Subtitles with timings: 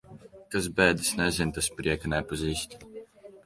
[0.55, 2.79] Kas bēdas nezina, tas prieka nepazīst.